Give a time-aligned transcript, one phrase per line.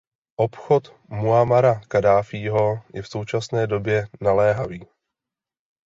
[0.39, 4.85] Odchod Muammara Kaddáfího je v současné době naléhavý.